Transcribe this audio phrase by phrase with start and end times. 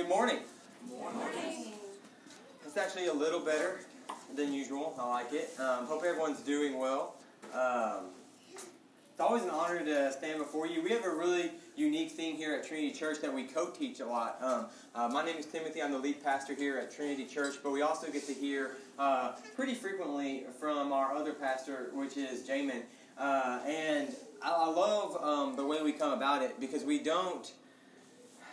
[0.00, 0.38] Good morning.
[0.88, 1.74] Morning.
[2.64, 3.80] It's actually a little better
[4.34, 4.94] than usual.
[4.98, 5.50] I like it.
[5.60, 7.16] Um, hope everyone's doing well.
[7.52, 8.06] Um,
[8.54, 10.82] it's always an honor to stand before you.
[10.82, 14.38] We have a really unique thing here at Trinity Church that we co-teach a lot.
[14.40, 15.82] Um, uh, my name is Timothy.
[15.82, 19.32] I'm the lead pastor here at Trinity Church, but we also get to hear uh,
[19.54, 22.84] pretty frequently from our other pastor, which is Jamin.
[23.18, 24.08] Uh, and
[24.42, 27.52] I, I love um, the way we come about it because we don't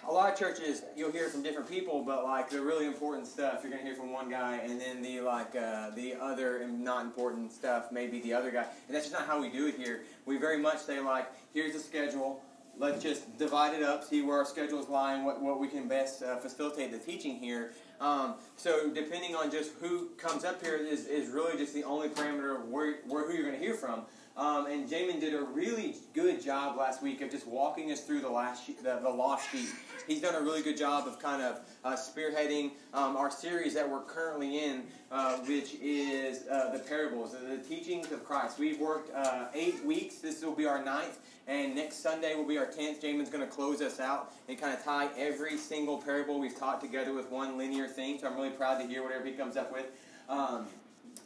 [0.07, 3.59] a lot of churches you'll hear from different people, but like the really important stuff
[3.61, 7.51] you're gonna hear from one guy, and then the like uh, the other not important
[7.51, 10.03] stuff maybe the other guy, and that's just not how we do it here.
[10.25, 12.41] We very much say like, here's the schedule.
[12.79, 15.87] Let's just divide it up, see where our schedules lie, and what, what we can
[15.87, 17.73] best uh, facilitate the teaching here.
[17.99, 22.07] Um, so depending on just who comes up here is, is really just the only
[22.07, 24.03] parameter of where, where who you're going to hear from.
[24.37, 28.21] Um, and Jamin did a really good job last week of just walking us through
[28.21, 29.69] the last the, the lost sheet.
[30.05, 33.89] He's done a really good job of kind of uh, spearheading um, our series that
[33.89, 38.59] we're currently in, uh, which is uh, the parables, the, the, teachings of Christ.
[38.59, 40.17] We've worked uh, eight weeks.
[40.17, 43.01] This will be our ninth, and next Sunday will be our tenth.
[43.01, 46.79] Jamin's going to close us out and kind of tie every single parable we've taught
[46.79, 48.19] together with one linear thing.
[48.19, 49.87] So I'm really proud to hear whatever he comes up with.
[50.29, 50.67] Um,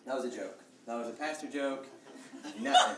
[0.05, 0.61] that was a joke.
[0.87, 1.87] That was a pastor joke.
[2.59, 2.97] Nothing.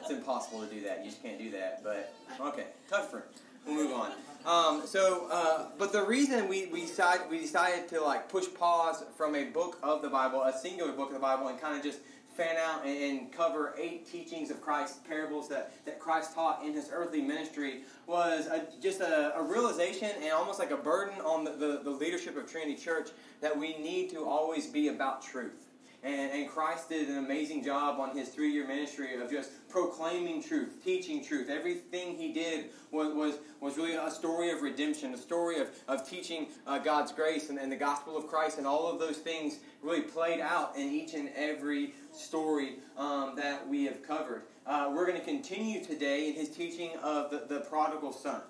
[0.00, 1.04] it's impossible to do that.
[1.04, 1.82] You just can't do that.
[1.82, 3.24] But okay, tough for.
[3.66, 4.12] We'll move on.
[4.44, 9.04] Um, so, uh, but the reason we we decided we decided to like push pause
[9.16, 11.82] from a book of the Bible, a singular book of the Bible, and kind of
[11.82, 12.00] just
[12.36, 16.72] fan out and, and cover eight teachings of Christ, parables that, that Christ taught in
[16.72, 21.44] his earthly ministry, was a, just a, a, realization and almost like a burden on
[21.44, 23.10] the, the, the leadership of Trinity Church
[23.40, 25.61] that we need to always be about truth.
[26.04, 30.42] And, and Christ did an amazing job on his three year ministry of just proclaiming
[30.42, 31.48] truth, teaching truth.
[31.48, 36.08] Everything he did was, was, was really a story of redemption, a story of, of
[36.08, 39.58] teaching uh, God's grace and, and the gospel of Christ, and all of those things
[39.80, 44.42] really played out in each and every story um, that we have covered.
[44.66, 48.40] Uh, we're going to continue today in his teaching of the, the prodigal son.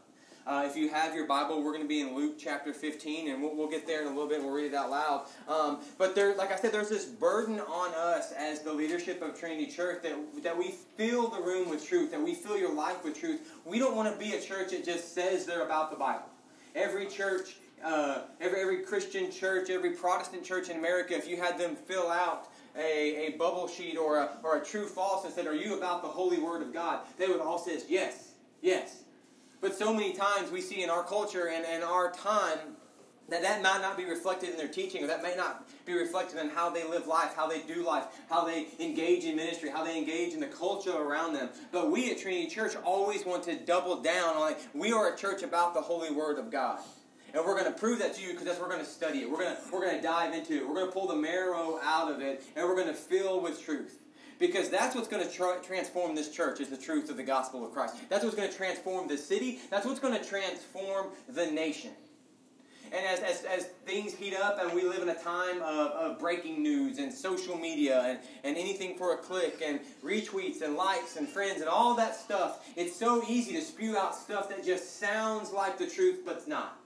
[0.45, 3.41] Uh, if you have your Bible, we're going to be in Luke chapter 15, and
[3.41, 4.43] we'll, we'll get there in a little bit.
[4.43, 5.27] We'll read it out loud.
[5.47, 9.39] Um, but there, like I said, there's this burden on us as the leadership of
[9.39, 13.05] Trinity Church that, that we fill the room with truth, that we fill your life
[13.05, 13.53] with truth.
[13.65, 16.27] We don't want to be a church that just says they're about the Bible.
[16.75, 21.57] Every church, uh, every, every Christian church, every Protestant church in America, if you had
[21.57, 25.47] them fill out a, a bubble sheet or a, or a true false and said,
[25.47, 27.01] Are you about the holy word of God?
[27.17, 29.03] They would all say, Yes, yes.
[29.63, 32.59] But so many times we see in our culture and, and our time
[33.29, 36.39] that that might not be reflected in their teaching, or that may not be reflected
[36.39, 39.85] in how they live life, how they do life, how they engage in ministry, how
[39.85, 41.49] they engage in the culture around them.
[41.71, 45.17] But we at Trinity Church always want to double down on like, we are a
[45.17, 46.81] church about the holy word of God.
[47.33, 49.31] And we're going to prove that to you because that's we're going to study it.
[49.31, 50.69] We're going to, we're going to dive into it.
[50.69, 53.65] We're going to pull the marrow out of it, and we're going to fill with
[53.65, 54.01] truth.
[54.43, 57.65] Because that's what's going to tra- transform this church is the truth of the gospel
[57.65, 57.95] of Christ.
[58.09, 59.61] That's what's going to transform the city.
[59.71, 61.93] That's what's going to transform the nation.
[62.87, 66.19] And as, as, as things heat up and we live in a time of, of
[66.19, 71.15] breaking news and social media and, and anything for a click and retweets and likes
[71.15, 74.99] and friends and all that stuff, it's so easy to spew out stuff that just
[74.99, 76.82] sounds like the truth but it's not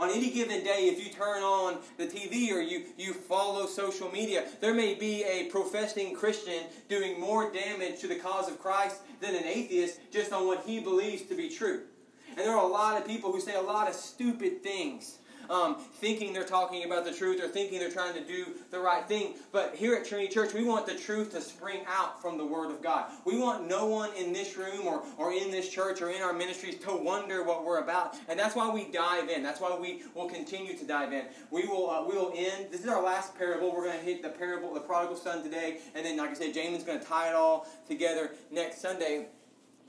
[0.00, 4.10] on any given day, if you turn on the TV or you, you follow social
[4.10, 9.02] media, there may be a professing Christian doing more damage to the cause of Christ
[9.20, 11.82] than an atheist just on what he believes to be true.
[12.30, 15.18] And there are a lot of people who say a lot of stupid things
[15.50, 19.06] um, thinking they're talking about the truth or thinking they're trying to do the right
[19.06, 19.34] thing.
[19.52, 22.70] But here at Trinity Church, we want the truth to spring out from the Word
[22.70, 23.10] of God.
[23.24, 26.32] We want no one in this room or, or in this church or in our
[26.32, 28.16] ministries to wonder what we're about.
[28.28, 29.42] And that's why we dive in.
[29.42, 31.24] That's why we will continue to dive in.
[31.50, 32.68] We will uh, we will end.
[32.70, 33.74] This is our last parable.
[33.74, 35.78] We're going to hit the parable, the prodigal son today.
[35.94, 39.26] And then, like I said, Jamin's going to tie it all together next Sunday.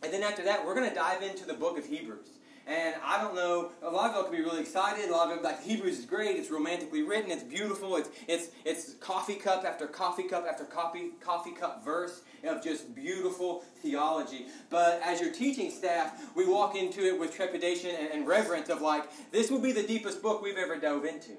[0.04, 2.41] And then after that, we're going to dive into the book of Hebrews.
[2.68, 5.10] And I don't know, a lot of y'all can be really excited.
[5.10, 6.38] A lot of it, like Hebrews is great.
[6.38, 7.32] It's romantically written.
[7.32, 7.98] It's beautiful.
[7.98, 12.94] It's it's it's coffee cup after coffee cup after coffee coffee cup verse of just
[12.96, 14.46] beautiful theology.
[14.70, 18.82] But as your teaching staff, we walk into it with trepidation and, and reverence of
[18.82, 21.32] like this will be the deepest book we've ever dove into.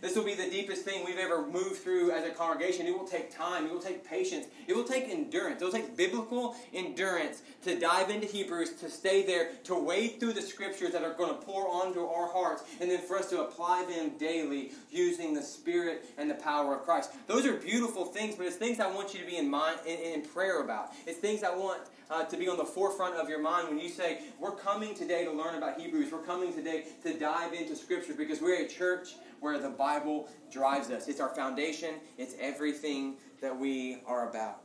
[0.00, 2.86] This will be the deepest thing we've ever moved through as a congregation.
[2.86, 3.66] It will take time.
[3.66, 4.46] It will take patience.
[4.66, 5.60] It will take endurance.
[5.60, 10.34] It will take biblical endurance to dive into Hebrews, to stay there, to wade through
[10.34, 13.42] the scriptures that are going to pour onto our hearts, and then for us to
[13.42, 17.10] apply them daily using the Spirit and the power of Christ.
[17.26, 19.98] Those are beautiful things, but it's things I want you to be in mind in,
[19.98, 20.92] in prayer about.
[21.06, 23.88] It's things I want uh, to be on the forefront of your mind when you
[23.88, 26.12] say, We're coming today to learn about Hebrews.
[26.12, 30.90] We're coming today to dive into Scripture because we're a church where the Bible drives
[30.90, 31.08] us.
[31.08, 34.60] It's our foundation, it's everything that we are about.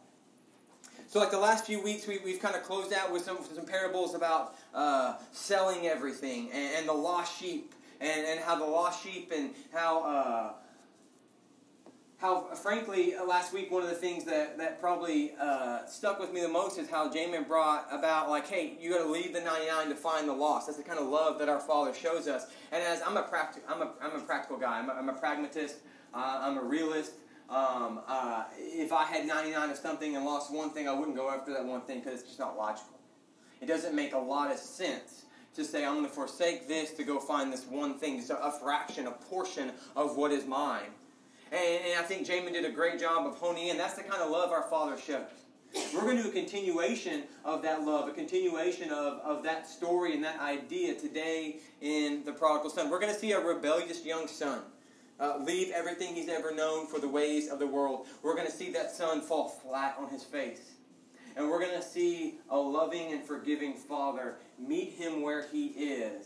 [1.07, 3.65] So, like the last few weeks, we, we've kind of closed out with some, some
[3.65, 9.03] parables about uh, selling everything and, and, the lost sheep, and, and how the lost
[9.03, 10.03] sheep and how.
[10.03, 10.53] Uh,
[12.23, 16.31] how, frankly, uh, last week, one of the things that, that probably uh, stuck with
[16.31, 19.41] me the most is how Jamin brought about, like, hey, you got to leave the
[19.41, 20.67] 99 to find the lost.
[20.67, 22.45] That's the kind of love that our Father shows us.
[22.71, 25.13] And as I'm a, practi- I'm a, I'm a practical guy, I'm a, I'm a
[25.13, 25.79] pragmatist,
[26.13, 27.11] uh, I'm a realist.
[27.49, 31.29] Um, uh, if I had 99 of something and lost one thing, I wouldn't go
[31.29, 32.99] after that one thing because it's just not logical.
[33.59, 37.03] It doesn't make a lot of sense to say, I'm going to forsake this to
[37.03, 40.91] go find this one thing, just a, a fraction, a portion of what is mine.
[41.53, 43.77] And, and I think Jamin did a great job of honing in.
[43.77, 45.27] That's the kind of love our Father shows.
[45.93, 50.13] We're going to do a continuation of that love, a continuation of, of that story
[50.15, 52.89] and that idea today in the prodigal son.
[52.89, 54.61] We're going to see a rebellious young son
[55.19, 58.07] uh, leave everything he's ever known for the ways of the world.
[58.23, 60.71] We're going to see that son fall flat on his face.
[61.35, 66.25] And we're going to see a loving and forgiving father meet him where he is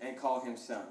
[0.00, 0.84] and call him son.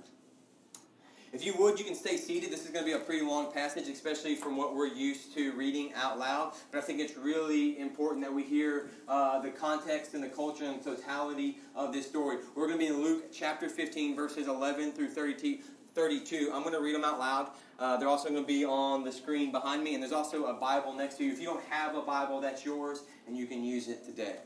[1.32, 2.52] If you would, you can stay seated.
[2.52, 5.52] This is going to be a pretty long passage, especially from what we're used to
[5.52, 6.54] reading out loud.
[6.72, 10.64] But I think it's really important that we hear uh, the context and the culture
[10.64, 12.38] and the totality of this story.
[12.56, 15.60] We're going to be in Luke chapter 15, verses 11 through 32.
[15.94, 16.52] 32.
[16.54, 17.50] I'm going to read them out loud.
[17.78, 20.54] Uh, they're also going to be on the screen behind me, and there's also a
[20.54, 21.32] Bible next to you.
[21.32, 24.38] If you don't have a Bible, that's yours, and you can use it today.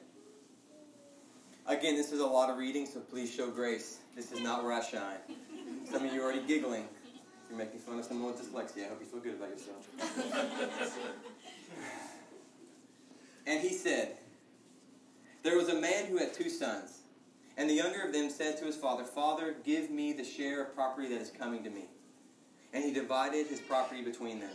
[1.66, 4.00] Again, this is a lot of reading, so please show grace.
[4.16, 5.18] This is not where I shine.
[5.89, 6.86] Some of you are already giggling.
[7.50, 8.86] You're making fun of someone with dyslexia.
[8.86, 9.88] I hope you feel good about yourself.
[13.48, 14.18] and he said,
[15.44, 17.00] There was a man who had two sons.
[17.56, 20.74] And the younger of them said to his father, Father, give me the share of
[20.74, 21.86] property that is coming to me.
[22.74, 24.50] And he divided his property between them.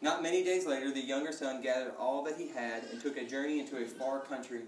[0.00, 3.24] Not many days later, the younger son gathered all that he had and took a
[3.24, 4.60] journey into a far country.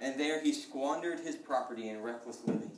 [0.00, 2.70] And there he squandered his property in reckless living.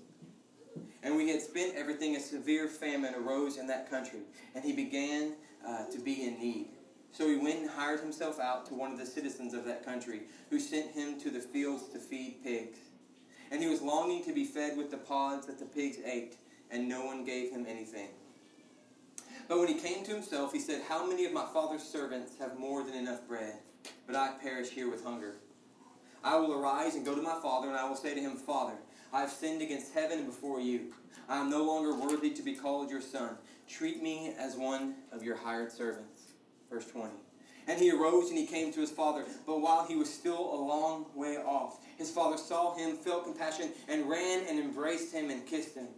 [1.02, 4.20] And when he had spent everything, a severe famine arose in that country,
[4.54, 5.34] and he began
[5.66, 6.68] uh, to be in need.
[7.12, 10.22] So he went and hired himself out to one of the citizens of that country,
[10.50, 12.78] who sent him to the fields to feed pigs.
[13.50, 16.36] And he was longing to be fed with the pods that the pigs ate,
[16.70, 18.08] and no one gave him anything.
[19.48, 22.58] But when he came to himself, he said, How many of my father's servants have
[22.58, 23.54] more than enough bread,
[24.06, 25.36] but I perish here with hunger?
[26.24, 28.74] I will arise and go to my father, and I will say to him, Father,
[29.12, 30.92] I have sinned against heaven and before you.
[31.28, 33.36] I am no longer worthy to be called your son.
[33.68, 36.22] Treat me as one of your hired servants.
[36.70, 37.12] Verse 20.
[37.68, 39.24] And he arose and he came to his father.
[39.44, 43.70] But while he was still a long way off, his father saw him, felt compassion,
[43.88, 45.88] and ran and embraced him and kissed him.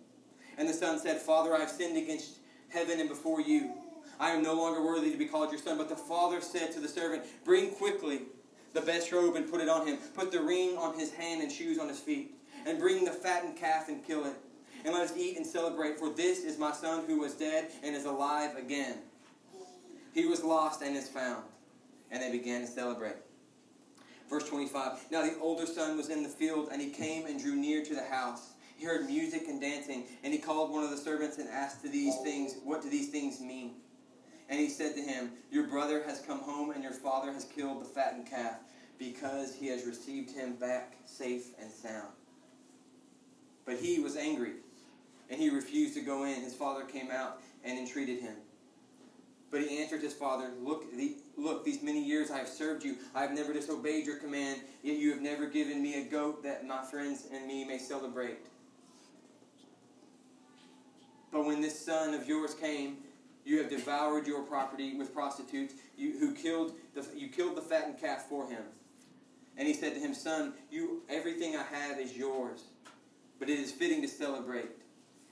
[0.57, 2.39] And the son said, Father, I have sinned against
[2.71, 3.73] heaven and before you.
[4.19, 5.77] I am no longer worthy to be called your son.
[5.79, 8.23] But the father said to the servant, Bring quickly
[8.73, 9.99] the best robe and put it on him.
[10.15, 12.35] Put the ring on his hand and shoes on his feet.
[12.67, 14.35] And bring the fattened calf and kill it.
[14.85, 17.97] And let us eat and celebrate, for this is my son who was dead and
[17.97, 18.99] is alive again.
[20.15, 21.45] He was lost and is found.
[22.11, 23.17] And they began to celebrate.
[24.29, 27.57] Verse 25 Now the older son was in the field, and he came and drew
[27.57, 28.53] near to the house.
[28.77, 31.89] He heard music and dancing, and he called one of the servants and asked to
[31.89, 33.73] these things, What do these things mean?
[34.49, 37.81] And he said to him, Your brother has come home, and your father has killed
[37.81, 38.59] the fattened calf,
[38.99, 42.13] because he has received him back safe and sound.
[43.69, 44.53] But he was angry,
[45.29, 46.41] and he refused to go in.
[46.41, 48.35] His father came out and entreated him.
[49.51, 52.97] But he answered his father, Look, the, look, these many years I have served you.
[53.15, 56.67] I have never disobeyed your command, yet you have never given me a goat that
[56.67, 58.39] my friends and me may celebrate.
[61.31, 62.97] But when this son of yours came,
[63.45, 68.01] you have devoured your property with prostitutes, you, who killed the, you killed the fattened
[68.01, 68.63] calf for him.
[69.59, 72.63] And he said to him, Son, you, everything I have is yours.
[73.39, 74.71] But it is fitting to celebrate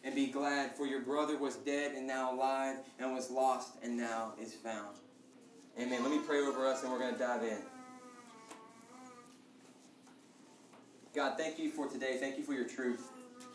[0.05, 3.97] and be glad, for your brother was dead and now alive, and was lost and
[3.97, 4.97] now is found.
[5.79, 6.03] Amen.
[6.03, 7.59] Let me pray over us and we're going to dive in.
[11.15, 12.19] God, thank you for today.
[12.21, 13.09] Thank you for your truth.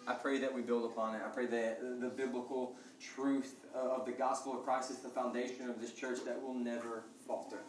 [0.08, 1.22] I pray that we build upon it.
[1.26, 5.70] I pray that the biblical truth uh, of the gospel of Christ is the foundation
[5.70, 7.60] of this church that will never falter.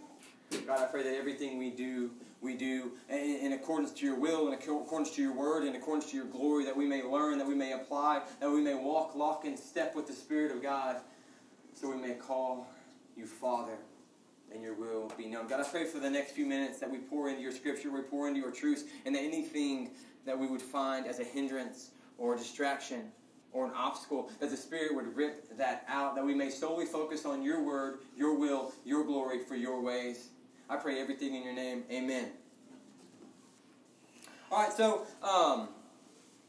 [0.61, 4.55] God, I pray that everything we do, we do in, accordance to your will, in
[4.55, 7.55] accordance to your word, in accordance to your glory, that we may learn, that we
[7.55, 10.97] may apply, that we may walk lock in step with the Spirit of God,
[11.75, 12.67] so we may call
[13.17, 13.79] you Father
[14.53, 15.47] and your will be known.
[15.49, 18.03] God, I pray for the next few minutes that we pour into your scripture, we
[18.03, 19.91] pour into your truths, and that anything
[20.27, 23.11] that we would find as a hindrance or a distraction
[23.53, 27.25] or an obstacle, that the Spirit would rip that out, that we may solely focus
[27.25, 30.29] on your word, your will, your glory for your ways.
[30.73, 31.85] I pray everything in your name.
[31.93, 32.31] Amen.
[34.51, 35.69] All right, so um,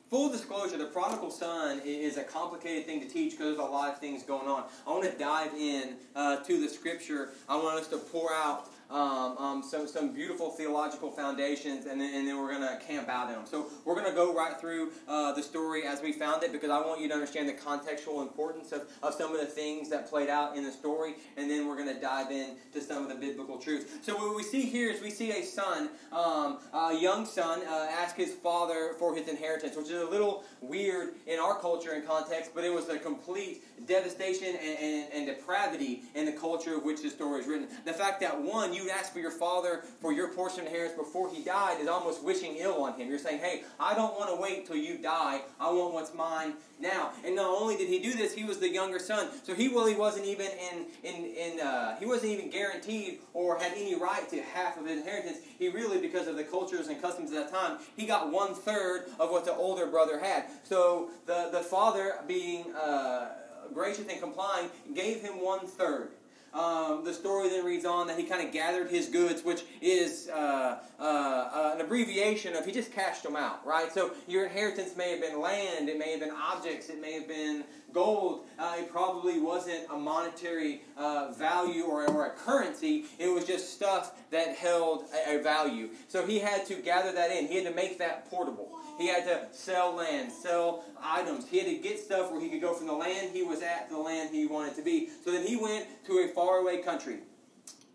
[0.09, 3.91] full disclosure, the prodigal son is a complicated thing to teach because there's a lot
[3.91, 4.63] of things going on.
[4.87, 7.31] I want to dive in uh, to the scripture.
[7.49, 12.13] I want us to pour out um, um, some, some beautiful theological foundations, and then,
[12.13, 13.45] and then we're going to camp out in them.
[13.45, 16.69] So we're going to go right through uh, the story as we found it because
[16.69, 20.07] I want you to understand the contextual importance of, of some of the things that
[20.07, 23.09] played out in the story, and then we're going to dive in to some of
[23.09, 23.91] the biblical truths.
[24.03, 27.87] So what we see here is we see a son, um, a young son, uh,
[27.89, 32.05] ask his father for his inheritance, which is a little weird in our culture and
[32.05, 36.83] context, but it was a complete devastation and, and, and depravity in the culture of
[36.83, 37.67] which the story is written.
[37.85, 41.29] The fact that one, you'd ask for your father for your portion of inheritance before
[41.33, 43.09] he died is almost wishing ill on him.
[43.09, 45.41] You're saying, hey, I don't want to wait till you die.
[45.59, 47.11] I want what's mine now.
[47.25, 49.29] And not only did he do this, he was the younger son.
[49.43, 53.73] So he really wasn't even in, in, in uh, he wasn't even guaranteed or had
[53.73, 55.37] any right to half of his inheritance.
[55.57, 59.05] He really, because of the cultures and customs of that time, he got one third
[59.19, 60.45] of what the older brother had.
[60.63, 63.29] So the, the father being uh,
[63.73, 66.09] gracious and complying gave him one third.
[66.53, 70.29] Um, the story then reads on that he kind of gathered his goods, which is
[70.29, 73.91] uh, uh, uh, an abbreviation of he just cashed them out, right?
[73.91, 77.27] So your inheritance may have been land, it may have been objects, it may have
[77.27, 78.45] been gold.
[78.59, 83.73] Uh, it probably wasn't a monetary uh, value or, or, a currency, it was just
[83.73, 85.89] stuff that held a, a value.
[86.07, 88.69] So he had to gather that in, he had to make that portable.
[88.97, 91.47] He had to sell land, sell items.
[91.47, 93.89] He had to get stuff where he could go from the land he was at
[93.89, 95.09] to the land he wanted to be.
[95.23, 97.19] So then he went to a faraway country.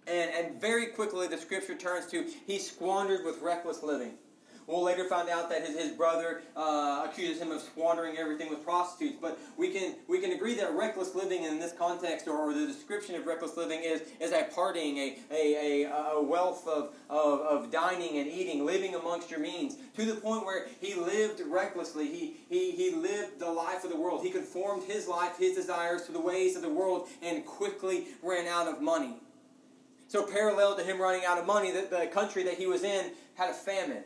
[0.07, 4.14] And, and very quickly the scripture turns to he squandered with reckless living.
[4.68, 8.62] We'll later find out that his, his brother uh, accuses him of squandering everything with
[8.62, 9.16] prostitutes.
[9.18, 12.66] But we can we can agree that reckless living in this context, or, or the
[12.66, 17.40] description of reckless living, is, is a partying, a, a, a, a wealth of, of,
[17.40, 22.06] of dining and eating, living amongst your means, to the point where he lived recklessly.
[22.06, 24.22] He, he, he lived the life of the world.
[24.22, 28.46] He conformed his life, his desires to the ways of the world, and quickly ran
[28.46, 29.14] out of money.
[30.08, 33.12] So, parallel to him running out of money, the, the country that he was in
[33.34, 34.04] had a famine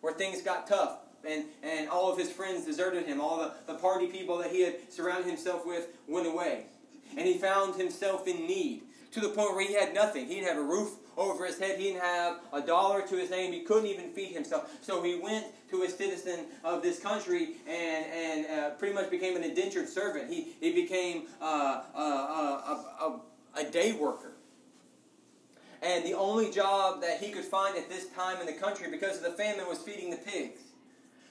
[0.00, 3.20] where things got tough and, and all of his friends deserted him.
[3.20, 6.64] All the, the party people that he had surrounded himself with went away.
[7.16, 10.26] And he found himself in need to the point where he had nothing.
[10.26, 11.78] He didn't have a roof over his head.
[11.78, 13.52] He didn't have a dollar to his name.
[13.52, 14.70] He couldn't even feed himself.
[14.80, 19.36] So he went to a citizen of this country and, and uh, pretty much became
[19.36, 20.30] an indentured servant.
[20.30, 23.20] He, he became uh, uh, uh a, a,
[23.66, 24.29] a day worker.
[25.82, 29.16] And the only job that he could find at this time in the country because
[29.16, 30.60] of the famine was feeding the pigs.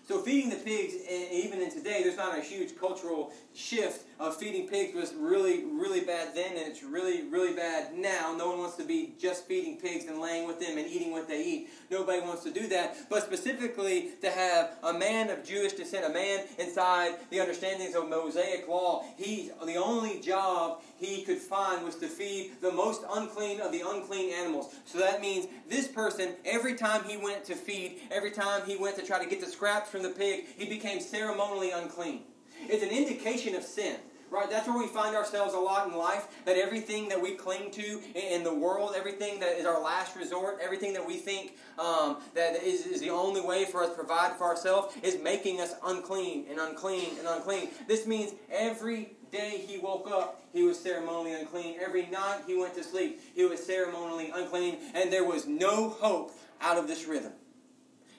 [0.08, 4.68] So feeding the pigs, even in today, there's not a huge cultural shift of feeding
[4.68, 8.36] pigs was really, really bad then, and it's really, really bad now.
[8.38, 11.30] No one wants to be just feeding pigs and laying with them and eating what
[11.30, 11.70] they eat.
[11.90, 13.10] Nobody wants to do that.
[13.10, 18.10] But specifically, to have a man of Jewish descent, a man inside the understandings of
[18.10, 23.62] Mosaic law, he the only job he could find was to feed the most unclean
[23.62, 24.76] of the unclean animals.
[24.84, 28.98] So that means this person, every time he went to feed, every time he went
[28.98, 32.24] to try to get the scraps from the pig, he became ceremonially unclean.
[32.68, 33.96] It's an indication of sin.
[34.32, 36.28] Right, that's where we find ourselves a lot in life.
[36.46, 40.60] That everything that we cling to in the world, everything that is our last resort,
[40.62, 44.38] everything that we think um, that is, is the only way for us to provide
[44.38, 47.70] for ourselves, is making us unclean and unclean and unclean.
[47.88, 51.78] This means every day he woke up, he was ceremonially unclean.
[51.82, 56.34] Every night he went to sleep, he was ceremonially unclean, and there was no hope
[56.62, 57.34] out of this rhythm.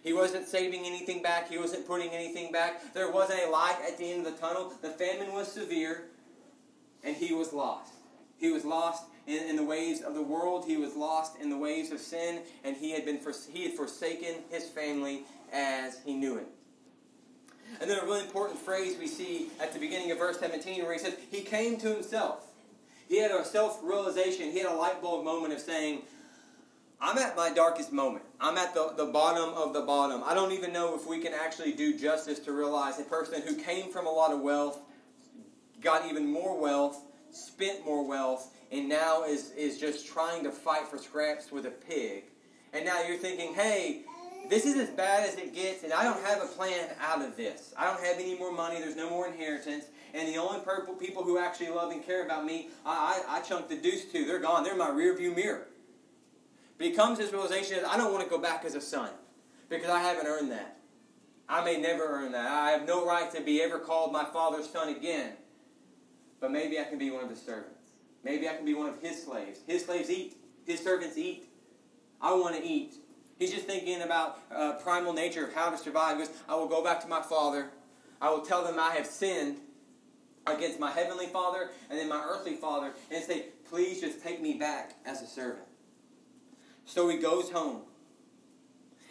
[0.02, 1.50] He wasn't saving anything back.
[1.50, 2.95] He wasn't putting anything back.
[2.95, 4.73] There wasn't a light at the end of the tunnel.
[4.80, 6.04] The famine was severe,
[7.04, 7.92] and he was lost.
[8.38, 10.64] He was lost in, in the ways of the world.
[10.64, 13.21] He was lost in the ways of sin, and he had been
[13.52, 16.47] he had forsaken his family as he knew it.
[17.80, 20.92] And then a really important phrase we see at the beginning of verse 17 where
[20.92, 22.47] he says, He came to himself.
[23.09, 24.50] He had a self realization.
[24.50, 26.02] He had a light bulb moment of saying,
[27.02, 28.25] I'm at my darkest moment.
[28.40, 30.23] I'm at the, the bottom of the bottom.
[30.25, 33.54] I don't even know if we can actually do justice to realize a person who
[33.57, 34.78] came from a lot of wealth,
[35.80, 37.02] got even more wealth,
[37.33, 41.71] spent more wealth, and now is, is just trying to fight for scraps with a
[41.71, 42.25] pig.
[42.75, 44.02] And now you're thinking, hey,
[44.50, 47.35] this is as bad as it gets, and I don't have a plan out of
[47.35, 47.73] this.
[47.78, 48.78] I don't have any more money.
[48.78, 49.87] There's no more inheritance.
[50.12, 50.61] And the only
[50.99, 54.25] people who actually love and care about me, I, I, I chunked the deuce to.
[54.26, 54.64] They're gone.
[54.64, 55.69] They're my rearview mirror.
[56.81, 58.81] But he comes to this realization that I don't want to go back as a
[58.81, 59.11] son
[59.69, 60.79] because I haven't earned that.
[61.47, 62.47] I may never earn that.
[62.47, 65.33] I have no right to be ever called my father's son again.
[66.41, 67.91] But maybe I can be one of his servants.
[68.25, 69.61] Maybe I can be one of his slaves.
[69.67, 70.39] His slaves eat.
[70.65, 71.51] His servants eat.
[72.19, 72.95] I want to eat.
[73.39, 76.17] He's just thinking about uh, primal nature of how to survive.
[76.17, 77.69] He goes, I will go back to my father.
[78.23, 79.59] I will tell them I have sinned
[80.47, 84.55] against my heavenly father and then my earthly father and say, please just take me
[84.55, 85.67] back as a servant.
[86.91, 87.83] So he goes home.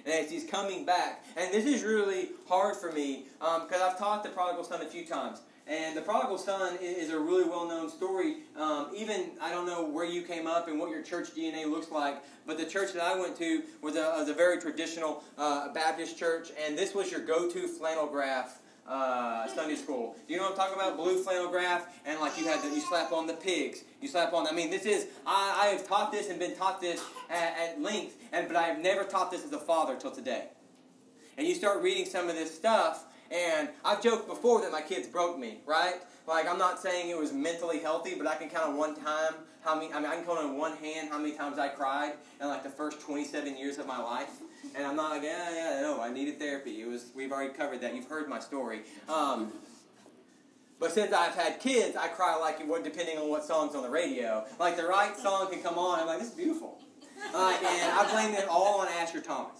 [0.03, 3.97] And as he's coming back, and this is really hard for me because um, I've
[3.97, 5.39] taught the prodigal son a few times.
[5.65, 8.37] And the prodigal son is a really well known story.
[8.59, 11.89] Um, even, I don't know where you came up and what your church DNA looks
[11.89, 15.71] like, but the church that I went to was a, was a very traditional uh,
[15.71, 20.15] Baptist church, and this was your go to flannel graph uh, Sunday school.
[20.27, 20.97] You know what I'm talking about?
[20.97, 23.83] Blue flannel graph, and like you had the, you slap on the pigs.
[24.01, 24.47] You slap on.
[24.47, 27.81] I mean, this is I, I have taught this and been taught this at, at
[27.81, 30.47] length, and but I have never taught this as a father till today.
[31.37, 35.07] And you start reading some of this stuff, and I've joked before that my kids
[35.07, 35.95] broke me, right?
[36.27, 39.33] Like I'm not saying it was mentally healthy, but I can count on one time
[39.63, 39.91] how many.
[39.93, 42.63] I mean, I can count on one hand how many times I cried in like
[42.63, 44.29] the first 27 years of my life.
[44.75, 46.81] And I'm not like, yeah, yeah, no, I needed therapy.
[46.81, 47.95] It was we've already covered that.
[47.95, 48.81] You've heard my story.
[49.07, 49.51] Um,
[50.79, 53.83] but since I've had kids, I cry like it would depending on what song's on
[53.83, 54.45] the radio.
[54.59, 56.79] Like the right song can come on, I'm like, this is beautiful.
[57.33, 59.59] Uh, and I blame it all on Asher Thomas.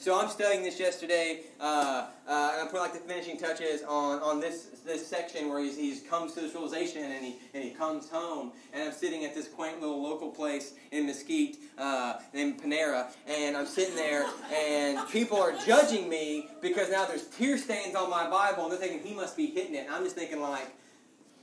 [0.00, 4.22] So I'm studying this yesterday, uh, uh, and I'm putting like the finishing touches on,
[4.22, 7.68] on this this section where he's, he's comes to this realization and he and he
[7.68, 8.52] comes home.
[8.72, 13.54] And I'm sitting at this quaint little local place in Mesquite uh, named Panera, and
[13.54, 18.26] I'm sitting there, and people are judging me because now there's tear stains on my
[18.26, 19.84] Bible, and they're thinking he must be hitting it.
[19.84, 20.74] And I'm just thinking like,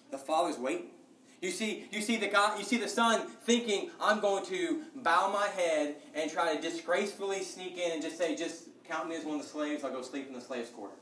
[0.10, 0.88] the Father's waiting.
[1.42, 5.32] You see, you see the God, you see the son thinking, I'm going to bow
[5.32, 9.24] my head and try to disgracefully sneak in and just say, just count me as
[9.24, 10.96] one of the slaves, I'll go sleep in the slave's quarter.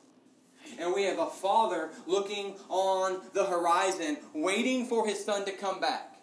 [0.79, 5.79] And we have a father looking on the horizon, waiting for his son to come
[5.79, 6.17] back.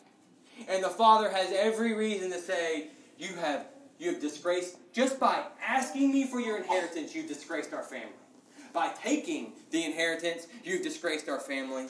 [0.69, 3.67] And the father has every reason to say, You have
[3.99, 8.13] you have disgraced just by asking me for your inheritance, you've disgraced our family.
[8.73, 11.87] By taking the inheritance, you've disgraced our family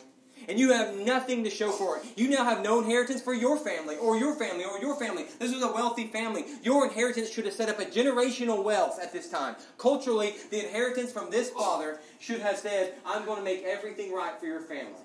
[0.48, 2.04] and you have nothing to show for it.
[2.16, 5.26] You now have no inheritance for your family, or your family, or your family.
[5.38, 6.44] This was a wealthy family.
[6.62, 9.56] Your inheritance should have set up a generational wealth at this time.
[9.78, 14.38] Culturally, the inheritance from this father should have said, I'm going to make everything right
[14.38, 15.02] for your family.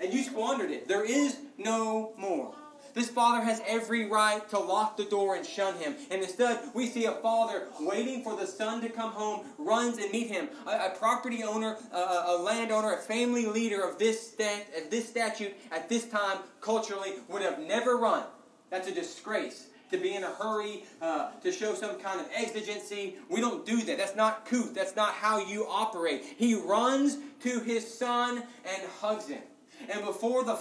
[0.00, 0.88] And you squandered it.
[0.88, 2.54] There is no more.
[2.94, 5.96] This father has every right to lock the door and shun him.
[6.10, 10.10] And instead, we see a father waiting for the son to come home, runs and
[10.10, 10.48] meet him.
[10.66, 15.08] A, a property owner, a, a, landowner, a family leader of this, stat, of this
[15.08, 18.24] statute at this time, culturally, would have never run.
[18.70, 23.16] That's a disgrace to be in a hurry, uh, to show some kind of exigency.
[23.28, 23.98] We don't do that.
[23.98, 24.74] That's not couth.
[24.74, 26.24] That's not how you operate.
[26.36, 29.42] He runs to his son and hugs him.
[29.88, 30.58] And before the,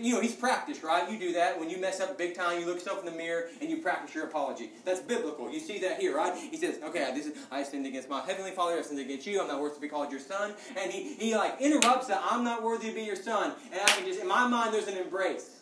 [0.00, 1.10] you know, he's practiced, right?
[1.10, 2.58] You do that when you mess up big time.
[2.58, 4.70] You look yourself in the mirror and you practice your apology.
[4.84, 5.50] That's biblical.
[5.50, 6.34] You see that here, right?
[6.36, 8.78] He says, "Okay, this is I sinned against my heavenly Father.
[8.78, 9.40] I sinned against you.
[9.40, 12.22] I'm not worthy to be called your son." And he he like interrupts that.
[12.24, 13.54] I'm not worthy to be your son.
[13.70, 15.60] And I can just in my mind, there's an embrace.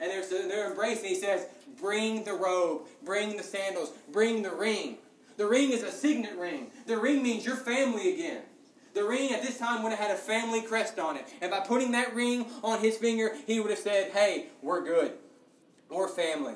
[0.00, 1.08] And there's they're embracing.
[1.08, 1.46] He says,
[1.80, 2.82] "Bring the robe.
[3.04, 3.92] Bring the sandals.
[4.10, 4.98] Bring the ring."
[5.36, 6.70] The ring is a signet ring.
[6.86, 8.42] The ring means you're family again.
[8.94, 11.26] The ring at this time would have had a family crest on it.
[11.40, 15.12] And by putting that ring on his finger, he would have said, Hey, we're good.
[15.88, 16.54] We're family.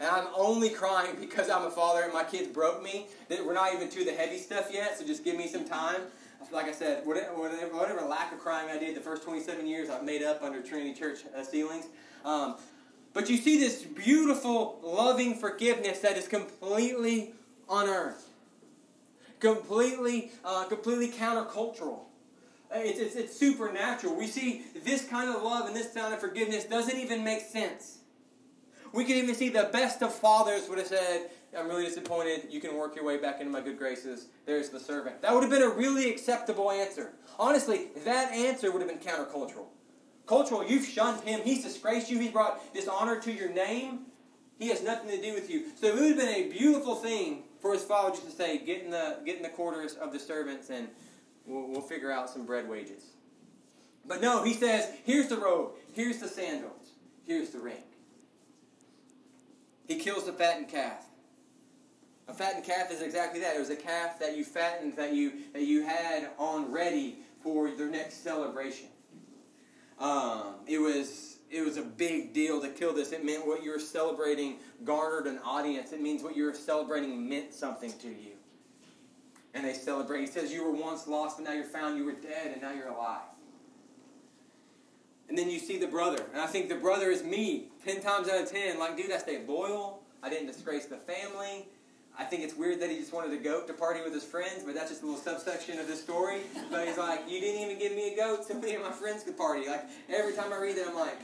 [0.00, 3.06] And I'm only crying because I'm a father and my kids broke me.
[3.30, 6.00] We're not even to the heavy stuff yet, so just give me some time.
[6.52, 10.04] Like I said, whatever, whatever lack of crying I did the first 27 years, I've
[10.04, 11.86] made up under Trinity Church uh, ceilings.
[12.24, 12.56] Um,
[13.14, 17.32] but you see this beautiful, loving forgiveness that is completely
[17.70, 18.16] unearned
[19.40, 22.00] completely, uh, completely countercultural.
[22.72, 24.16] It's, it's, it's supernatural.
[24.16, 27.98] We see this kind of love and this kind of forgiveness doesn't even make sense.
[28.92, 32.48] We can even see the best of fathers would have said, I'm really disappointed.
[32.50, 34.26] You can work your way back into my good graces.
[34.46, 35.22] There's the servant.
[35.22, 37.12] That would have been a really acceptable answer.
[37.38, 39.66] Honestly, that answer would have been countercultural.
[40.26, 41.40] Cultural, you've shunned him.
[41.44, 42.18] He's disgraced you.
[42.18, 44.06] He's brought dishonor to your name.
[44.58, 45.66] He has nothing to do with you.
[45.80, 48.82] So it would have been a beautiful thing for his father just to say, get
[48.82, 50.86] in the, get in the quarters of the servants and
[51.46, 53.02] we'll, we'll figure out some bread wages.
[54.06, 56.90] But no, he says, here's the robe, here's the sandals,
[57.26, 57.82] here's the ring.
[59.88, 61.06] He kills the fattened calf.
[62.28, 63.56] A fattened calf is exactly that.
[63.56, 67.70] It was a calf that you fattened, that you that you had on ready for
[67.70, 68.88] their next celebration.
[69.98, 71.33] Um, it was
[71.96, 73.12] big deal to kill this.
[73.12, 75.92] It meant what you were celebrating garnered an audience.
[75.92, 78.32] It means what you were celebrating meant something to you.
[79.54, 80.20] And they celebrate.
[80.20, 81.96] He says you were once lost, but now you're found.
[81.96, 83.22] You were dead, and now you're alive.
[85.28, 86.24] And then you see the brother.
[86.32, 88.78] And I think the brother is me, 10 times out of 10.
[88.78, 90.02] Like, dude, I stayed loyal.
[90.22, 91.66] I didn't disgrace the family.
[92.16, 94.62] I think it's weird that he just wanted a goat to party with his friends,
[94.64, 96.42] but that's just a little subsection of this story.
[96.70, 99.24] But he's like, you didn't even give me a goat so me and my friends
[99.24, 99.66] could party.
[99.66, 101.18] Like, every time I read that, I'm like,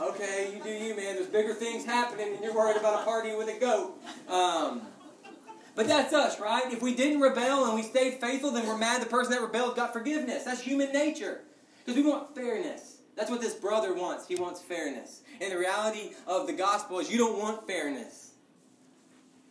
[0.00, 1.16] okay, you do you, man.
[1.16, 4.00] There's bigger things happening, and you're worried about a party with a goat.
[4.28, 4.82] Um,
[5.74, 6.72] but that's us, right?
[6.72, 9.76] If we didn't rebel and we stayed faithful, then we're mad the person that rebelled
[9.76, 10.42] got forgiveness.
[10.44, 11.42] That's human nature.
[11.84, 12.96] Because we want fairness.
[13.14, 14.26] That's what this brother wants.
[14.26, 15.22] He wants fairness.
[15.40, 18.32] And the reality of the gospel is you don't want fairness.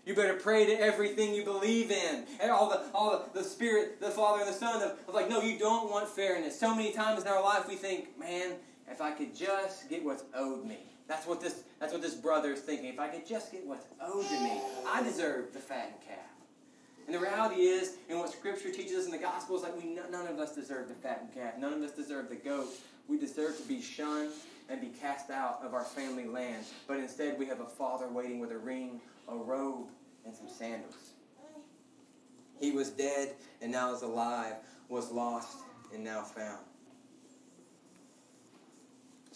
[0.05, 2.25] You better pray to everything you believe in.
[2.39, 5.29] And all the all the, the Spirit, the Father, and the Son of, of like,
[5.29, 6.57] no, you don't want fairness.
[6.57, 8.53] So many times in our life we think, man,
[8.89, 10.79] if I could just get what's owed me.
[11.07, 12.87] That's what this that's what this brother is thinking.
[12.87, 16.17] If I could just get what's owed to me, I deserve the fattened calf.
[17.05, 19.97] And the reality is, and what Scripture teaches us in the gospel is like we
[20.11, 21.57] none of us deserve the fattened calf.
[21.57, 22.67] None of us deserve the goat.
[23.07, 24.31] We deserve to be shunned
[24.69, 26.65] and be cast out of our family land.
[26.87, 29.87] But instead, we have a father waiting with a ring, a robe,
[30.25, 31.11] and some sandals.
[32.59, 34.55] He was dead and now is alive,
[34.89, 35.57] was lost
[35.93, 36.65] and now found.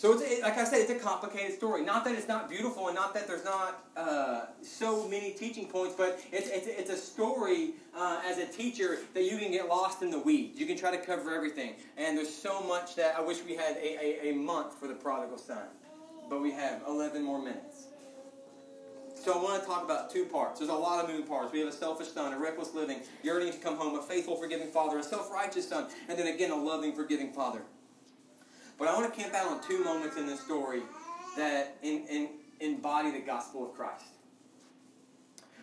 [0.01, 1.85] So it's it, like I said, it's a complicated story.
[1.85, 5.93] Not that it's not beautiful, and not that there's not uh, so many teaching points,
[5.95, 10.01] but it's it's, it's a story uh, as a teacher that you can get lost
[10.01, 10.59] in the weeds.
[10.59, 13.77] You can try to cover everything, and there's so much that I wish we had
[13.77, 15.65] a, a, a month for the prodigal son,
[16.31, 17.85] but we have 11 more minutes.
[19.13, 20.61] So I want to talk about two parts.
[20.61, 21.53] There's a lot of moving parts.
[21.53, 24.71] We have a selfish son, a reckless living, yearning to come home, a faithful, forgiving
[24.71, 27.61] father, a self-righteous son, and then again a loving, forgiving father.
[28.81, 30.81] But I want to camp out on two moments in this story
[31.37, 32.29] that in, in,
[32.61, 34.05] embody the gospel of Christ.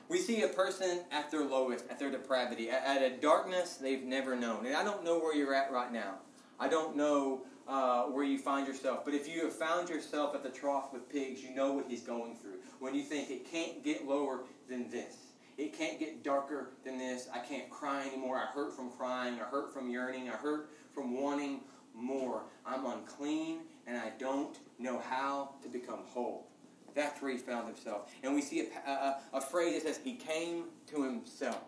[0.09, 4.05] We see a person at their lowest, at their depravity, at, at a darkness they've
[4.05, 4.67] never known.
[4.67, 6.15] And I don't know where you're at right now.
[6.61, 9.05] I don't know uh, where you find yourself.
[9.05, 12.03] But if you have found yourself at the trough with pigs, you know what he's
[12.03, 12.59] going through.
[12.79, 15.17] When you think it can't get lower than this,
[15.57, 17.29] it can't get darker than this.
[17.35, 18.37] I can't cry anymore.
[18.37, 19.41] I hurt from crying.
[19.41, 20.29] I hurt from yearning.
[20.29, 21.63] I hurt from wanting
[21.95, 22.43] more.
[22.67, 26.47] I'm unclean and I don't know how to become whole.
[26.95, 28.11] That's where he found himself.
[28.23, 31.63] And we see a, a, a phrase that says he came to himself.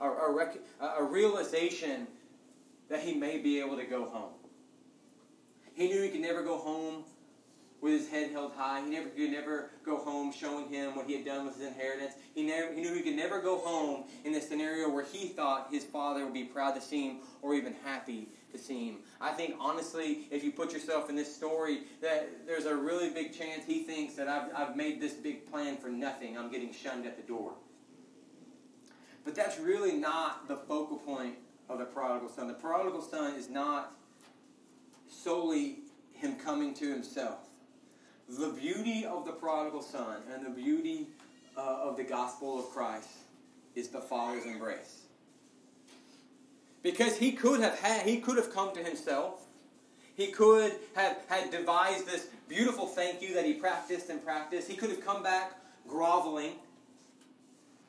[0.00, 2.06] A, a, rec, a realization
[2.88, 4.32] that he may be able to go home.
[5.74, 7.04] He knew he could never go home
[7.80, 8.82] with his head held high.
[8.82, 12.14] He never could never go home showing him what he had done with his inheritance.
[12.34, 15.68] He, never, he knew he could never go home in the scenario where he thought
[15.70, 18.28] his father would be proud to see him or even happy
[19.20, 23.36] I think honestly, if you put yourself in this story, that there's a really big
[23.36, 26.36] chance he thinks that I've, I've made this big plan for nothing.
[26.36, 27.52] I'm getting shunned at the door.
[29.24, 31.36] But that's really not the focal point
[31.68, 32.48] of the prodigal son.
[32.48, 33.94] The prodigal son is not
[35.08, 35.78] solely
[36.12, 37.38] him coming to himself
[38.38, 41.08] the beauty of the prodigal son and the beauty
[41.56, 43.08] uh, of the gospel of Christ
[43.74, 45.01] is the Father's embrace.
[46.82, 49.46] Because he could have had, he could have come to himself.
[50.14, 54.68] He could have had devised this beautiful thank you that he practiced and practiced.
[54.68, 55.52] He could have come back
[55.88, 56.52] groveling.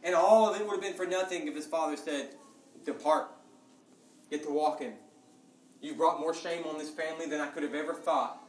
[0.03, 2.29] And all of it would have been for nothing if his father said,
[2.85, 3.29] Depart.
[4.29, 4.93] Get to walking.
[5.81, 8.39] You brought more shame on this family than I could have ever thought.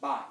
[0.00, 0.24] Bye.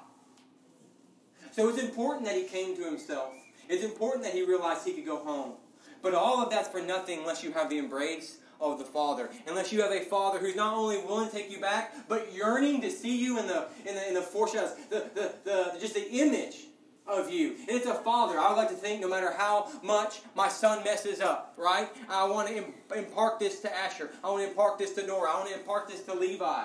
[1.52, 3.32] So it's important that he came to himself.
[3.68, 5.54] It's important that he realized he could go home.
[6.02, 9.30] But all of that's for nothing unless you have the embrace of the Father.
[9.46, 12.80] Unless you have a Father who's not only willing to take you back, but yearning
[12.82, 16.10] to see you in the in the, in the foreshadows, the, the, the, just the
[16.10, 16.66] image
[17.06, 17.56] of you.
[17.60, 18.38] And it's a Father.
[18.38, 21.88] I would like to think no matter how much my son messes up, right?
[22.08, 22.64] I want to
[22.96, 24.10] impart this to Asher.
[24.22, 25.30] I want to impart this to Nora.
[25.30, 26.64] I want to impart this to Levi.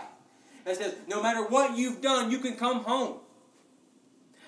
[0.66, 3.20] And it says, no matter what you've done, you can come home.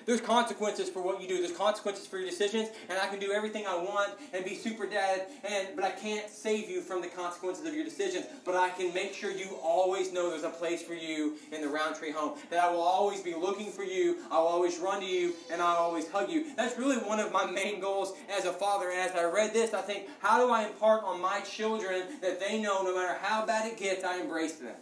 [0.08, 1.36] There's consequences for what you do.
[1.36, 4.86] There's consequences for your decisions, and I can do everything I want and be super
[4.86, 8.24] dad, and but I can't save you from the consequences of your decisions.
[8.42, 11.68] But I can make sure you always know there's a place for you in the
[11.68, 12.38] Roundtree home.
[12.48, 14.16] That I will always be looking for you.
[14.30, 16.56] I will always run to you, and I'll always hug you.
[16.56, 18.88] That's really one of my main goals as a father.
[18.88, 22.40] And as I read this, I think, how do I impart on my children that
[22.40, 24.74] they know no matter how bad it gets, I embrace them.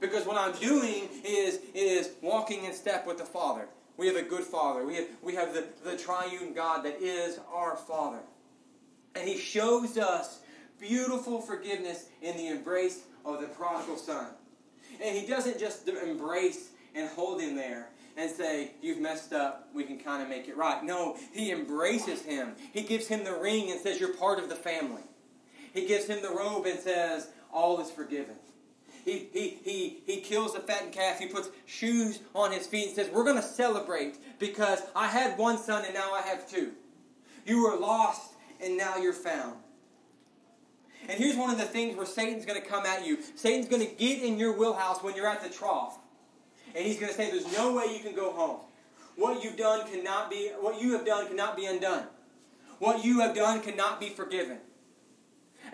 [0.00, 3.68] Because what I'm doing is, is walking in step with the Father.
[3.96, 4.84] We have a good Father.
[4.84, 8.20] We have, we have the, the triune God that is our Father.
[9.14, 10.40] And He shows us
[10.80, 14.26] beautiful forgiveness in the embrace of the prodigal son.
[15.02, 19.84] And He doesn't just embrace and hold him there and say, You've messed up, we
[19.84, 20.82] can kind of make it right.
[20.84, 22.54] No, He embraces him.
[22.72, 25.02] He gives him the ring and says, You're part of the family.
[25.72, 28.36] He gives him the robe and says, All is forgiven.
[29.04, 29.58] He, he,
[30.24, 31.18] kills the fattened calf.
[31.18, 35.38] He puts shoes on his feet and says, We're going to celebrate because I had
[35.38, 36.72] one son and now I have two.
[37.46, 38.32] You were lost
[38.62, 39.54] and now you're found.
[41.08, 43.18] And here's one of the things where Satan's going to come at you.
[43.34, 45.98] Satan's going to get in your wheelhouse when you're at the trough.
[46.74, 48.60] And he's going to say, There's no way you can go home.
[49.16, 52.04] What you've done cannot be, what you have done cannot be undone.
[52.78, 54.58] What you have done cannot be forgiven.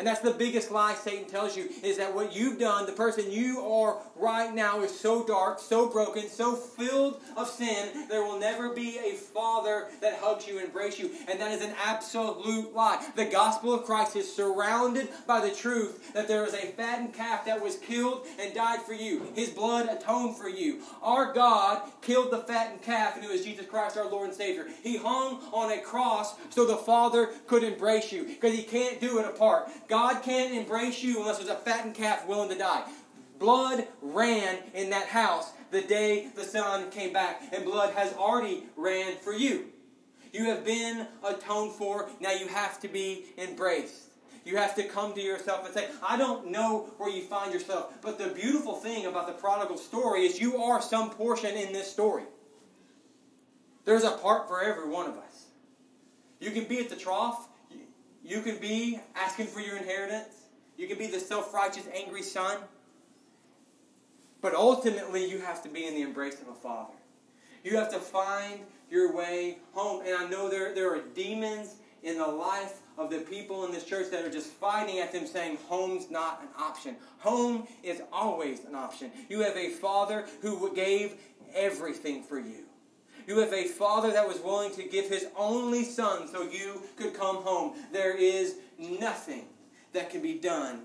[0.00, 3.30] And that's the biggest lie Satan tells you is that what you've done, the person
[3.30, 8.40] you are right now, is so dark, so broken, so filled of sin, there will
[8.40, 11.10] never be a father that hugs you and embraces you.
[11.28, 13.06] And that is an absolute lie.
[13.14, 17.44] The gospel of Christ is surrounded by the truth that there is a fattened calf
[17.44, 19.30] that was killed and died for you.
[19.34, 20.80] His blood atoned for you.
[21.02, 24.66] Our God killed the fattened calf, and it was Jesus Christ, our Lord and Savior.
[24.82, 29.18] He hung on a cross so the Father could embrace you because He can't do
[29.18, 29.68] it apart.
[29.90, 32.84] God can't embrace you unless there's a fattened calf willing to die.
[33.40, 38.64] Blood ran in that house the day the Son came back, and blood has already
[38.76, 39.66] ran for you.
[40.32, 42.08] You have been atoned for.
[42.20, 44.10] Now you have to be embraced.
[44.44, 47.92] You have to come to yourself and say, I don't know where you find yourself.
[48.00, 51.90] But the beautiful thing about the prodigal story is you are some portion in this
[51.90, 52.24] story.
[53.84, 55.46] There's a part for every one of us.
[56.38, 57.48] You can be at the trough
[58.30, 60.34] you can be asking for your inheritance.
[60.76, 62.58] You can be the self righteous, angry son.
[64.40, 66.94] But ultimately, you have to be in the embrace of a father.
[67.64, 70.02] You have to find your way home.
[70.06, 73.84] And I know there, there are demons in the life of the people in this
[73.84, 76.96] church that are just fighting at them saying home's not an option.
[77.18, 79.10] Home is always an option.
[79.28, 81.16] You have a father who gave
[81.52, 82.69] everything for you.
[83.26, 87.14] You have a father that was willing to give his only son so you could
[87.14, 87.74] come home.
[87.92, 89.46] There is nothing
[89.92, 90.82] that can be done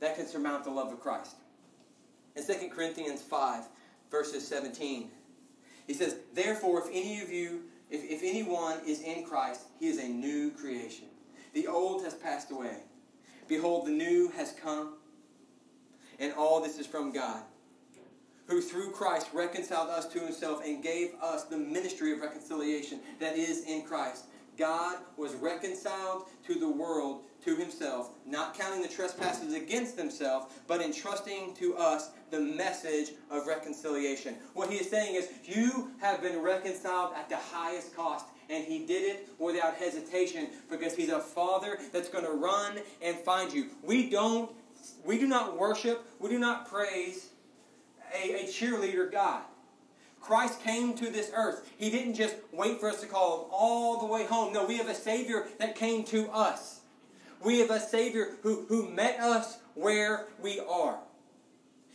[0.00, 1.36] that can surmount the love of Christ.
[2.34, 3.64] In 2 Corinthians 5,
[4.10, 5.10] verses 17,
[5.86, 9.98] he says, Therefore, if any of you, if, if anyone is in Christ, he is
[9.98, 11.06] a new creation.
[11.54, 12.78] The old has passed away.
[13.48, 14.94] Behold, the new has come.
[16.18, 17.42] And all this is from God
[18.46, 23.36] who through Christ reconciled us to himself and gave us the ministry of reconciliation that
[23.36, 24.26] is in Christ.
[24.56, 30.80] God was reconciled to the world to himself, not counting the trespasses against himself, but
[30.80, 34.34] entrusting to us the message of reconciliation.
[34.54, 38.26] What he is saying is, you have been reconciled at the highest cost.
[38.48, 43.16] And he did it without hesitation because he's a father that's going to run and
[43.18, 43.70] find you.
[43.82, 44.50] We don't,
[45.04, 47.30] we do not worship, we do not praise
[48.14, 49.42] a, a cheerleader God.
[50.20, 51.70] Christ came to this earth.
[51.76, 54.52] He didn't just wait for us to call him all the way home.
[54.52, 56.80] No, we have a Savior that came to us.
[57.44, 60.98] We have a Savior who, who met us where we are.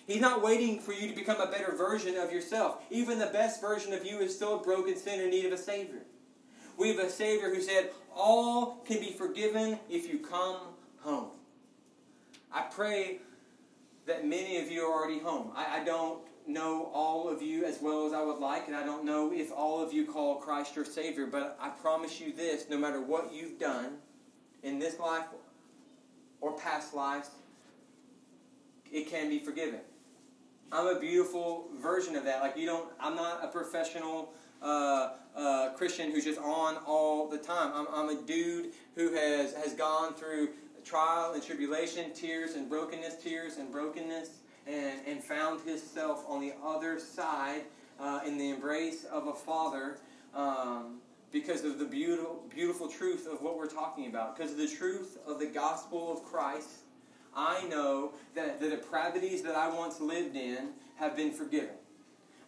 [0.08, 2.84] He's not waiting for you to become a better version of yourself.
[2.90, 5.58] Even the best version of you is still a broken sinner in need of a
[5.58, 6.04] Savior.
[6.78, 10.58] We have a Savior who said, All can be forgiven if you come
[11.00, 11.32] home.
[12.52, 13.20] I pray
[14.06, 15.52] that many of you are already home.
[15.56, 18.84] I, I, don't know all of you as well as I would like, and I
[18.84, 22.66] don't know if all of you call Christ your Savior, but I promise you this
[22.70, 23.98] no matter what you've done
[24.64, 25.26] in this life
[26.40, 27.30] or past lives,
[28.92, 29.82] it can be forgiven.
[30.72, 32.42] I'm a beautiful version of that.
[32.42, 34.34] Like, you don't, I'm not a professional.
[34.62, 37.72] Uh, uh, Christian who's just on all the time.
[37.74, 40.50] I'm, I'm a dude who has, has gone through
[40.84, 46.54] trial and tribulation, tears and brokenness, tears and brokenness, and, and found himself on the
[46.64, 47.64] other side
[48.00, 49.98] uh, in the embrace of a father
[50.34, 51.00] um,
[51.32, 54.36] because of the beautiful, beautiful truth of what we're talking about.
[54.36, 56.70] Because of the truth of the gospel of Christ,
[57.36, 61.76] I know that the depravities that I once lived in have been forgiven.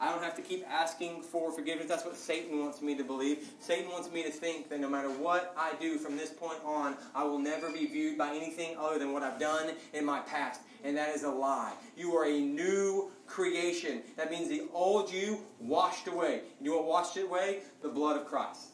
[0.03, 1.87] I don't have to keep asking for forgiveness.
[1.87, 3.47] That's what Satan wants me to believe.
[3.61, 6.97] Satan wants me to think that no matter what I do from this point on,
[7.15, 10.59] I will never be viewed by anything other than what I've done in my past.
[10.83, 11.71] And that is a lie.
[11.95, 14.01] You are a new creation.
[14.17, 16.41] That means the old you washed away.
[16.59, 17.59] You know what washed it away?
[17.81, 18.71] The blood of Christ.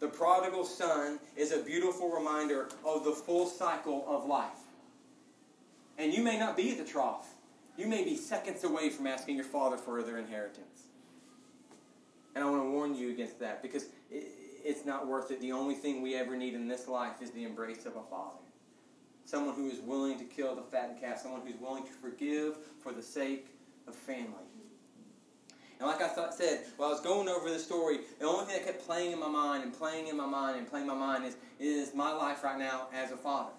[0.00, 4.50] The prodigal son is a beautiful reminder of the full cycle of life.
[5.96, 7.29] And you may not be at the trough.
[7.80, 10.82] You may be seconds away from asking your father for their inheritance.
[12.34, 15.40] And I want to warn you against that because it's not worth it.
[15.40, 18.36] The only thing we ever need in this life is the embrace of a father.
[19.24, 22.92] Someone who is willing to kill the fattened calf, someone who's willing to forgive for
[22.92, 23.46] the sake
[23.88, 24.26] of family.
[25.78, 28.56] And like I thought, said, while I was going over the story, the only thing
[28.56, 30.98] that kept playing in my mind and playing in my mind and playing in my
[30.98, 33.52] mind is, is my life right now as a father.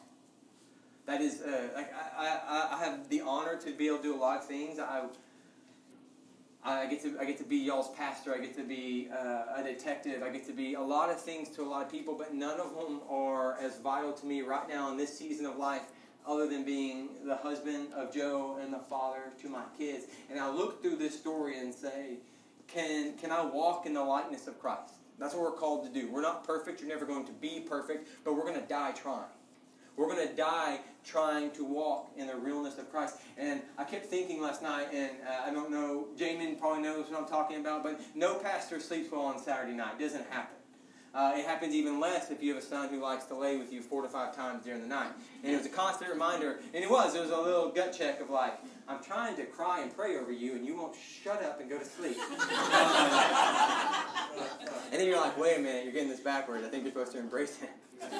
[1.05, 4.15] That is, uh, like I, I, I have the honor to be able to do
[4.15, 4.79] a lot of things.
[4.79, 5.05] I,
[6.63, 8.35] I get to I get to be y'all's pastor.
[8.35, 10.21] I get to be uh, a detective.
[10.21, 12.59] I get to be a lot of things to a lot of people, but none
[12.59, 15.81] of them are as vital to me right now in this season of life,
[16.27, 20.05] other than being the husband of Joe and the father to my kids.
[20.29, 22.17] And I look through this story and say,
[22.67, 24.93] can can I walk in the likeness of Christ?
[25.17, 26.11] That's what we're called to do.
[26.11, 26.79] We're not perfect.
[26.79, 29.25] You're never going to be perfect, but we're going to die trying.
[29.97, 33.17] We're going to die trying to walk in the realness of Christ.
[33.37, 37.19] And I kept thinking last night, and uh, I don't know, Jamin probably knows what
[37.19, 39.95] I'm talking about, but no pastor sleeps well on Saturday night.
[39.99, 40.55] It doesn't happen.
[41.13, 43.73] Uh, it happens even less if you have a son who likes to lay with
[43.73, 45.11] you four to five times during the night.
[45.43, 48.21] And it was a constant reminder, and it was, it was a little gut check
[48.21, 51.59] of like, I'm trying to cry and pray over you, and you won't shut up
[51.59, 52.15] and go to sleep.
[54.91, 56.65] and then you're like, wait a minute, you're getting this backwards.
[56.65, 57.69] I think you're supposed to embrace it.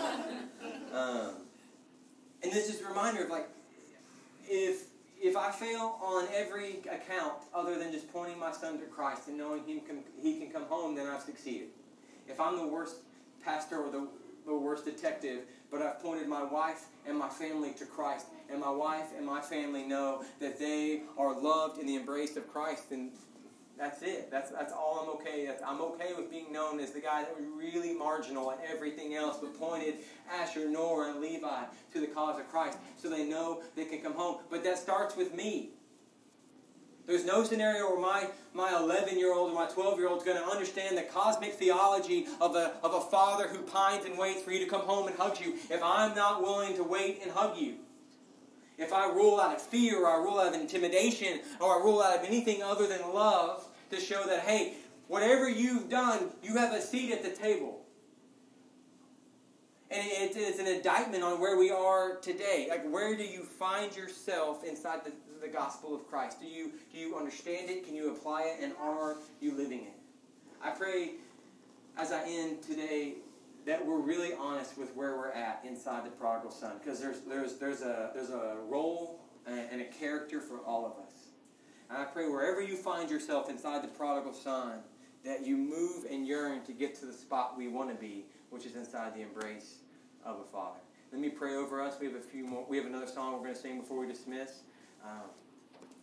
[0.94, 1.36] Um,
[2.44, 3.50] and this is a reminder of like,
[4.48, 4.86] if
[5.22, 9.38] if I fail on every account other than just pointing my son to Christ and
[9.38, 11.68] knowing he can, he can come home, then I've succeeded.
[12.28, 12.96] If I'm the worst
[13.46, 14.08] pastor or the,
[14.48, 18.72] the worst detective, but I've pointed my wife and my family to Christ, and my
[18.72, 23.12] wife and my family know that they are loved in the embrace of Christ, then
[23.82, 24.30] that's it.
[24.30, 25.60] That's, that's all I'm okay with.
[25.66, 29.38] I'm okay with being known as the guy that was really marginal and everything else,
[29.42, 29.96] but pointed
[30.32, 31.64] Asher, Nora, and Levi
[31.94, 34.38] to the cause of Christ so they know they can come home.
[34.52, 35.72] But that starts with me.
[37.08, 40.24] There's no scenario where my, my 11 year old or my 12 year old is
[40.24, 44.44] going to understand the cosmic theology of a, of a father who pines and waits
[44.44, 47.32] for you to come home and hugs you if I'm not willing to wait and
[47.32, 47.78] hug you.
[48.78, 52.02] If I rule out of fear or I rule out of intimidation or I rule
[52.02, 54.74] out of anything other than love, to show that, hey,
[55.08, 57.82] whatever you've done, you have a seat at the table.
[59.90, 62.68] And it's an indictment on where we are today.
[62.70, 66.40] Like, where do you find yourself inside the, the gospel of Christ?
[66.40, 67.86] Do you, do you understand it?
[67.86, 68.64] Can you apply it?
[68.64, 69.94] And are you living it?
[70.64, 71.16] I pray
[71.98, 73.16] as I end today
[73.66, 76.74] that we're really honest with where we're at inside the prodigal son.
[76.82, 81.11] Because there's, there's, there's, a, there's a role and a character for all of us.
[81.92, 84.80] And I pray wherever you find yourself inside the prodigal son,
[85.26, 88.66] that you move and yearn to get to the spot we want to be, which
[88.66, 89.80] is inside the embrace
[90.26, 90.80] of a father.
[91.12, 91.98] Let me pray over us.
[92.00, 92.66] We have a few more.
[92.70, 94.62] We have another song we're going to sing before we dismiss.
[95.06, 95.30] Um,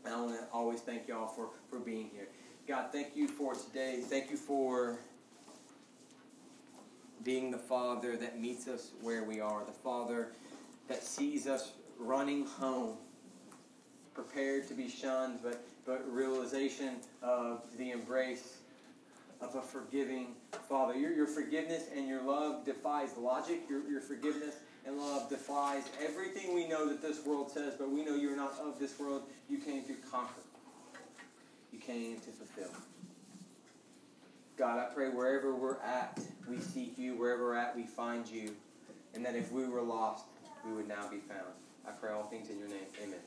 [0.07, 2.29] I want to always thank y'all for for being here.
[2.67, 4.01] God, thank you for today.
[4.03, 4.99] Thank you for
[7.25, 10.33] being the Father that meets us where we are, the Father
[10.89, 12.97] that sees us running home,
[14.15, 18.59] prepared to be shunned, but but realization of the embrace
[19.41, 20.35] of a forgiving
[20.69, 20.95] Father.
[20.95, 23.63] Your, your forgiveness and your love defies logic.
[23.71, 28.05] Your, your forgiveness and love defies everything we know that this world says, but we
[28.05, 29.23] know you're not of this world.
[29.49, 30.43] You came to conquer,
[31.73, 32.71] you came to fulfill.
[34.59, 37.15] God, I pray wherever we're at, we seek you.
[37.15, 38.51] Wherever we're at, we find you.
[39.15, 40.25] And that if we were lost,
[40.67, 41.55] we would now be found.
[41.87, 42.87] I pray all things in your name.
[43.03, 43.21] Amen.